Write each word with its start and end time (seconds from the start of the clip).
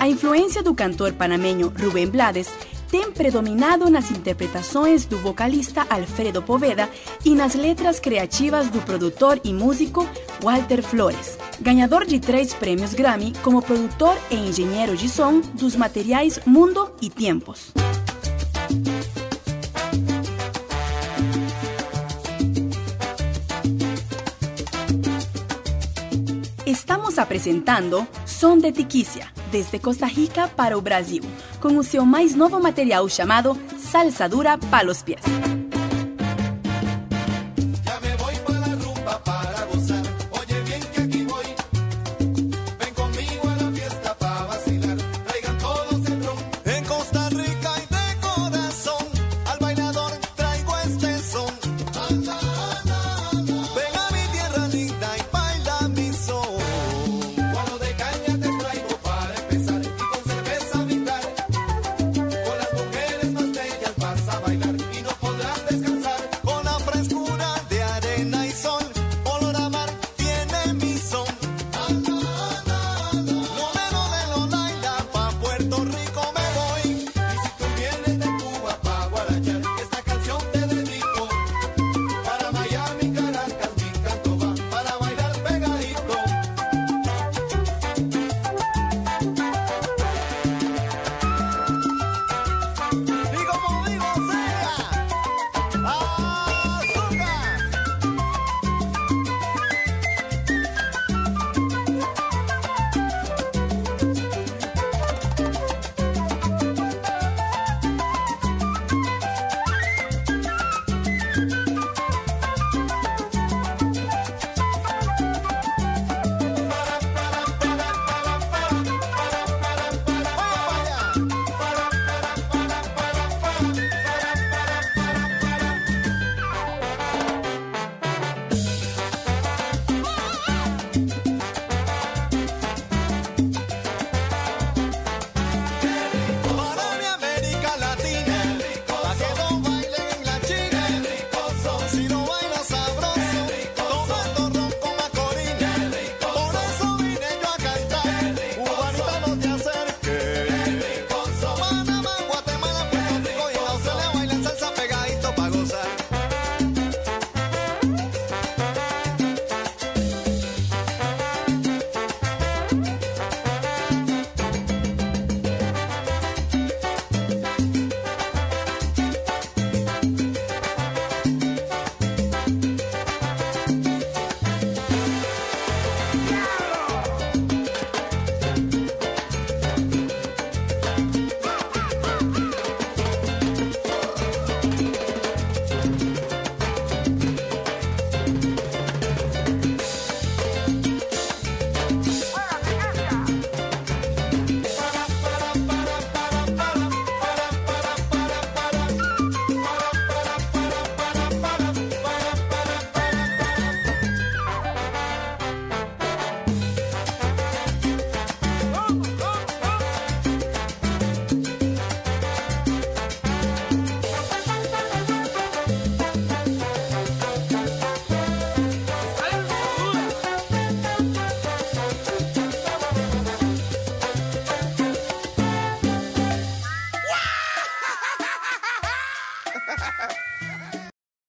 A 0.00 0.06
influência 0.06 0.62
do 0.62 0.74
cantor 0.74 1.12
panameño 1.14 1.72
Rubén 1.76 2.08
Blades 2.08 2.48
tem 2.88 3.10
predominado 3.10 3.90
nas 3.90 4.12
interpretações 4.12 5.04
do 5.04 5.18
vocalista 5.18 5.84
Alfredo 5.90 6.40
Poveda 6.40 6.88
e 7.24 7.34
nas 7.34 7.54
letras 7.54 7.98
criativas 7.98 8.68
do 8.68 8.80
produtor 8.82 9.40
e 9.42 9.52
músico 9.52 10.08
Walter 10.40 10.82
Flores, 10.84 11.36
ganhador 11.60 12.06
de 12.06 12.20
três 12.20 12.54
prêmios 12.54 12.94
Grammy 12.94 13.32
como 13.42 13.60
produtor 13.60 14.16
e 14.30 14.36
engenheiro 14.36 14.96
de 14.96 15.08
som 15.08 15.40
dos 15.40 15.74
materiais 15.74 16.38
Mundo 16.46 16.92
e 17.02 17.10
Tempos. 17.10 17.72
Estamos 26.64 27.18
apresentando 27.18 28.06
Som 28.38 28.60
de 28.60 28.70
Tiquicia, 28.70 29.26
desde 29.50 29.80
Costa 29.80 30.06
Rica 30.06 30.46
para 30.46 30.78
o 30.78 30.80
Brasil, 30.80 31.24
com 31.60 31.76
o 31.76 31.82
seu 31.82 32.06
mais 32.06 32.36
novo 32.36 32.62
material 32.62 33.08
chamado 33.08 33.58
Salsa 33.76 34.28
Dura 34.28 34.56
para 34.56 34.88
os 34.88 35.02
Pies. 35.02 35.57